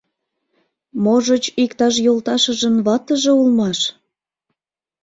Можыч, 1.03 1.43
иктаж 1.63 1.95
йолташыжын 2.05 2.75
ватыже 2.85 3.31
улмаш? 3.39 3.79